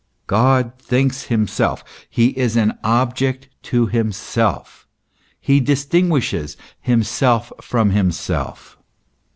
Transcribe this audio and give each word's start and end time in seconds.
God 0.25 0.79
thinks 0.79 1.25
himself, 1.25 1.83
he 2.09 2.29
is 2.29 2.57
an 2.57 2.73
object 2.83 3.49
to 3.65 3.85
himself; 3.85 4.87
he 5.39 5.59
distinguishes 5.59 6.57
himself 6.79 7.53
from 7.61 7.91
himself. 7.91 8.79